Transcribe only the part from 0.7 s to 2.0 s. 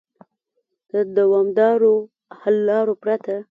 د دوامدارو